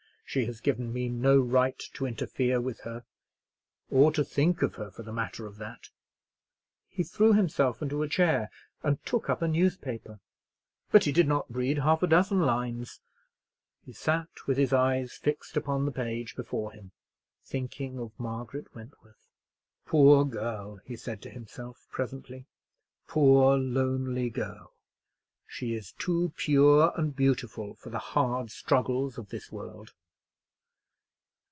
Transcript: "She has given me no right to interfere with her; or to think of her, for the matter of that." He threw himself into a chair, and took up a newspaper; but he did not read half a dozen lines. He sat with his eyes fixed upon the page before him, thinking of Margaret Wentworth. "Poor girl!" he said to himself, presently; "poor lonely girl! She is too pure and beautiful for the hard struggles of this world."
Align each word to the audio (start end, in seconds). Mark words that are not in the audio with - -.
"She 0.33 0.45
has 0.45 0.61
given 0.61 0.93
me 0.93 1.09
no 1.09 1.41
right 1.41 1.77
to 1.93 2.05
interfere 2.05 2.61
with 2.61 2.79
her; 2.83 3.03
or 3.89 4.13
to 4.13 4.23
think 4.23 4.61
of 4.61 4.75
her, 4.75 4.89
for 4.89 5.03
the 5.03 5.11
matter 5.11 5.45
of 5.45 5.57
that." 5.57 5.89
He 6.87 7.03
threw 7.03 7.33
himself 7.33 7.81
into 7.81 8.01
a 8.01 8.07
chair, 8.07 8.49
and 8.81 9.05
took 9.05 9.29
up 9.29 9.41
a 9.41 9.49
newspaper; 9.49 10.21
but 10.89 11.03
he 11.03 11.11
did 11.11 11.27
not 11.27 11.53
read 11.53 11.79
half 11.79 12.01
a 12.01 12.07
dozen 12.07 12.39
lines. 12.39 13.01
He 13.85 13.91
sat 13.91 14.29
with 14.47 14.57
his 14.57 14.71
eyes 14.71 15.11
fixed 15.17 15.57
upon 15.57 15.83
the 15.83 15.91
page 15.91 16.37
before 16.37 16.71
him, 16.71 16.93
thinking 17.43 17.99
of 17.99 18.17
Margaret 18.17 18.73
Wentworth. 18.73 19.27
"Poor 19.85 20.23
girl!" 20.23 20.77
he 20.85 20.95
said 20.95 21.21
to 21.23 21.29
himself, 21.29 21.87
presently; 21.91 22.45
"poor 23.05 23.57
lonely 23.57 24.29
girl! 24.29 24.71
She 25.45 25.73
is 25.73 25.91
too 25.91 26.31
pure 26.37 26.93
and 26.95 27.13
beautiful 27.13 27.75
for 27.75 27.89
the 27.89 27.99
hard 27.99 28.49
struggles 28.49 29.17
of 29.17 29.27
this 29.27 29.51
world." 29.51 29.91